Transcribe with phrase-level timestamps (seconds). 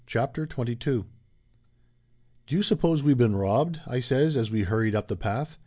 [0.07, 1.05] CHAPTER XXII C< 1T\O
[2.47, 5.59] you suppose we been robbed?" I says as we *^ hurried up the path.